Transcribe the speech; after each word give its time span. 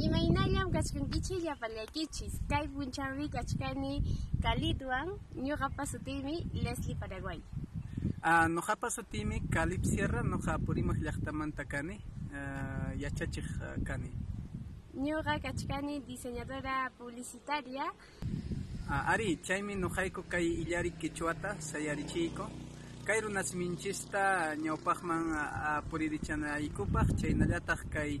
Imaynallam 0.00 0.72
kachkankichis 0.72 1.42
llapallaykichis. 1.44 2.40
Kay 2.48 2.68
punchawmi 2.68 3.28
kachkani 3.28 4.02
Kalitwan, 4.42 5.08
ñuqapa 5.36 5.86
sutiymi 5.86 6.46
Leslie 6.54 6.96
Paraguay. 6.96 7.40
Uh, 8.24 8.48
noqapa 8.48 8.90
sutimi 8.90 9.40
Calip 9.52 9.84
Sierra, 9.84 10.22
noqa 10.22 10.58
Purimaq 10.58 10.96
llaqtamanta 11.04 11.64
kani, 11.64 12.00
uh, 12.32 12.92
yachachiq 12.98 13.44
uh, 13.60 13.84
kani. 13.84 14.10
Ñuqa 14.96 15.38
kachkani 15.40 16.00
diseñadora 16.00 16.90
publicitaria. 16.98 17.84
Uh, 18.88 19.10
ari, 19.12 19.38
chaymi 19.42 19.74
noqayku 19.76 20.22
kay 20.28 20.46
illari 20.62 20.90
Quichuata 20.92 21.56
sayarichiyku. 21.60 22.63
Kay 23.04 23.20
runasminchista 23.20 24.56
ñawpaqman 24.64 25.24
puririchanaykupak, 25.90 27.08
chaynallataq 27.20 27.80
kay 27.92 28.20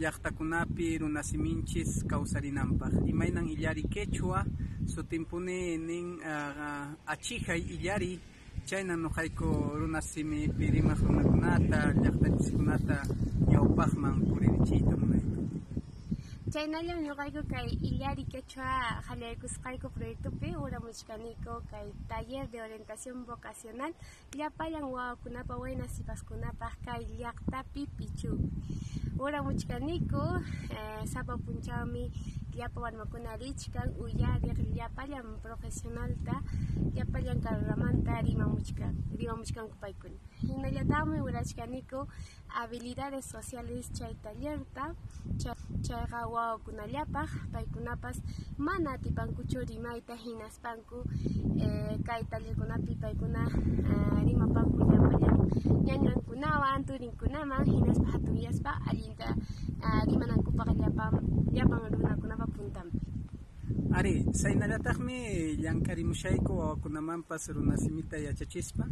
llaqtakunapi 0.00 0.98
runasiminchis 0.98 2.02
kawsarinanpaq. 2.10 2.92
Imaynan 3.06 3.46
illari 3.54 3.84
Quechua, 3.86 4.44
sutinpuni 4.86 5.78
nin 5.78 6.18
achihay 7.06 7.62
illari, 7.74 8.18
nuqayku 9.02 9.78
runasimi 9.78 10.48
pirimaq 10.58 10.98
runakunata, 11.06 11.94
llaqtachiskunata 12.02 12.96
ñawpaqman 13.50 14.14
munayku. 14.98 15.43
Chaynallam 16.54 17.02
ñuqayku 17.02 17.42
kay 17.50 17.66
illari 17.88 18.24
quechua 18.32 19.02
qallaykusqayku 19.06 19.88
proyectopi 19.96 20.54
uramuchkaniku 20.64 21.54
kay 21.70 21.86
taller 22.10 22.46
de 22.52 22.58
orientación 22.66 23.26
vocacional 23.26 23.90
llapallan 24.38 24.86
wawakunapa 24.94 25.54
wayna 25.62 25.86
sipaskunapaq 25.94 26.74
kay 26.86 27.02
llaqtapi 27.18 27.82
pichupi. 27.96 28.46
Uramuchkaniku 29.18 30.22
eh, 30.78 31.02
sapa 31.12 31.34
punchawmi 31.44 32.04
llapa 32.54 32.78
warmakuna 32.84 33.34
richkan 33.42 33.88
uyariq 33.98 34.58
llapallan 34.78 35.26
profesionalta 35.42 36.38
llapallan 36.94 37.42
carreramanta 37.42 38.22
rimamuchkan 38.22 38.94
rimamuchkanku 39.18 39.74
paykuna. 39.82 40.18
Hinallataqmi 40.46 41.18
urachkaniku 41.18 42.06
habilidades 42.46 43.26
sociales 43.34 43.90
chay 43.96 44.14
tallerta 44.22 44.94
chay, 45.42 45.53
chayqa 45.86 46.26
wawakunallapaq 46.34 47.30
paykunapas 47.52 48.16
mana 48.58 48.96
atipankuchu 48.96 49.58
rimayta 49.70 50.14
hinaspanku 50.14 50.98
eh, 51.64 51.96
kay 52.06 52.22
tallerkunapi 52.30 52.92
paykuna 53.02 53.42
eh, 53.90 54.18
rimapanku 54.28 54.78
llapallan 54.90 55.34
ñañankunawan 55.84 56.80
turinkunaman 56.88 57.64
hinaspa 57.68 58.08
hatuyaspa 58.16 58.72
allinta 58.88 59.28
uh, 59.84 60.02
rimanankupaq 60.08 60.68
llapan 60.80 61.12
llapan 61.52 61.80
runakunapa 61.92 62.46
puntampi. 62.56 62.98
Ari, 63.94 64.14
saynallataqmi 64.32 65.16
llankarimushayku 65.62 66.52
wawakunamanpas 66.60 67.48
runasimita 67.54 68.16
yachachispa 68.18 68.84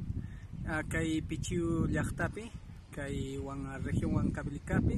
uh, 0.69 0.83
kay 0.93 1.21
Pichiu 1.29 1.89
llaqtapi 1.89 2.45
kay 2.93 3.39
wan 3.41 3.65
región 3.85 4.13
Huancavelicapi 4.13 4.97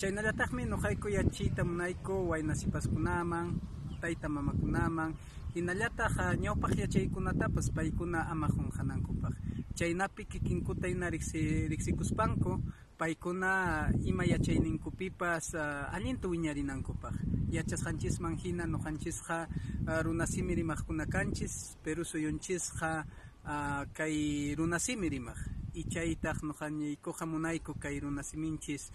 chaynallataqmi 0.00 0.64
nuqayku 0.64 1.08
yachiyta 1.12 1.60
munayku 1.64 2.32
wayna 2.32 2.54
sipaskunaman 2.56 3.60
tayta 4.00 4.32
mamakunaman 4.32 5.12
hinallataq 5.54 6.40
ñawpaq 6.40 6.72
yachaykunatapas 6.82 7.68
paykuna 7.76 8.24
ama 8.32 8.48
qunqanankupaq 8.48 9.34
chaynapi 9.76 10.24
kikinkutayna 10.24 11.10
riksi, 11.12 11.68
riksikuspanku 11.68 12.52
paykuna 12.96 13.92
ima 14.04 14.24
yachayninkupipas 14.24 15.52
uh, 15.54 15.92
allinta 15.92 16.28
wiñarinankupaq 16.32 17.14
yachasqanchisman 17.52 18.40
hina 18.40 18.64
nuqanchisqa 18.64 19.48
uh, 19.84 20.00
runasimi 20.00 20.54
rimaqkuna 20.54 21.04
kanchis 21.12 21.76
Perú 21.84 22.04
suyunchisqa 22.08 23.04
uh, 23.44 23.84
kay 23.92 24.54
runasimi 24.56 25.12
rimaq 25.12 25.60
y 25.74 25.84
chaytaq 25.92 26.40
nuqañiykuqa 26.42 27.26
munayku 27.26 27.76
kay 27.76 28.00
runasiminchis 28.00 28.88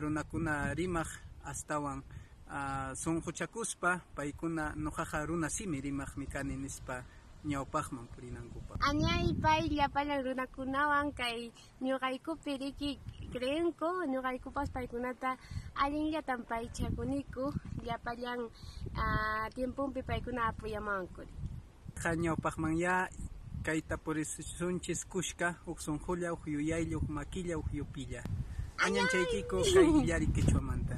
runakuna 0.00 0.74
rimaq 0.74 1.08
astawan 1.44 2.02
uh, 2.48 2.94
sunquchakuspa 2.94 4.00
paykuna 4.16 4.72
nuqaqa 4.76 5.26
runasimi 5.26 5.80
rimaqmi 5.80 6.26
kani 6.26 6.56
nispa 6.56 7.04
ñawpaqman 7.44 8.08
purinankupa. 8.08 8.80
Añay 8.80 9.36
pay 9.42 9.68
llapallan 9.68 10.24
runakunawan 10.24 11.12
kay 11.12 11.52
ñuqaykupi 11.82 12.56
riki 12.56 12.98
creenku 13.32 14.08
ñuqaykupas 14.08 14.70
paykunata 14.72 15.36
allinllatan 15.76 16.40
paychakuniku 16.48 17.52
llapallan 17.84 18.40
uh, 18.96 19.46
tiempunpi 19.54 20.02
paykuna 20.02 20.48
apuyamanku. 20.48 21.22
Qa 22.00 22.16
ñawpaqmanya 22.16 23.08
kayta 23.62 23.96
purisunchis 23.96 25.04
kushka 25.04 25.56
huk 25.66 25.80
sunqulla 25.80 26.32
huk 26.32 26.46
yuyaylla 26.46 26.96
huk 26.96 27.08
maquilla 27.08 27.56
huk 27.56 27.68
yupilla. 27.72 28.22
Añan 28.78 29.06
chaykiko 29.08 29.62
kay 29.62 30.08
yari 30.08 30.26
kichwa 30.26 30.60
manta. 30.60 30.96